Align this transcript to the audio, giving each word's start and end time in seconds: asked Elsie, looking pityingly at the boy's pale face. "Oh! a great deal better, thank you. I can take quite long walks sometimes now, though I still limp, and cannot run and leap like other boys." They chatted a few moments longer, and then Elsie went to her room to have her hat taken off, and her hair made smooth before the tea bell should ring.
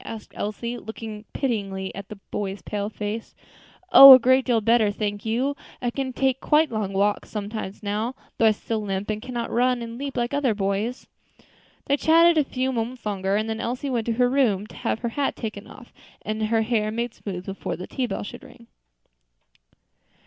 asked 0.03 0.33
Elsie, 0.35 0.79
looking 0.79 1.25
pityingly 1.31 1.93
at 1.93 2.09
the 2.09 2.15
boy's 2.31 2.63
pale 2.63 2.89
face. 2.89 3.35
"Oh! 3.91 4.13
a 4.13 4.17
great 4.17 4.45
deal 4.45 4.59
better, 4.59 4.89
thank 4.89 5.27
you. 5.27 5.55
I 5.79 5.91
can 5.91 6.11
take 6.11 6.39
quite 6.41 6.71
long 6.71 6.91
walks 6.93 7.29
sometimes 7.29 7.83
now, 7.83 8.15
though 8.39 8.47
I 8.47 8.51
still 8.51 8.79
limp, 8.81 9.11
and 9.11 9.21
cannot 9.21 9.51
run 9.51 9.83
and 9.83 9.99
leap 9.99 10.17
like 10.17 10.33
other 10.33 10.55
boys." 10.55 11.05
They 11.85 11.97
chatted 11.97 12.39
a 12.39 12.43
few 12.43 12.71
moments 12.71 13.05
longer, 13.05 13.35
and 13.35 13.47
then 13.47 13.59
Elsie 13.61 13.91
went 13.91 14.07
to 14.07 14.13
her 14.13 14.27
room 14.27 14.65
to 14.65 14.75
have 14.75 14.97
her 15.01 15.09
hat 15.09 15.35
taken 15.35 15.67
off, 15.67 15.93
and 16.23 16.47
her 16.47 16.63
hair 16.63 16.89
made 16.89 17.13
smooth 17.13 17.45
before 17.45 17.75
the 17.75 17.85
tea 17.85 18.07
bell 18.07 18.23
should 18.23 18.41
ring. 18.41 18.65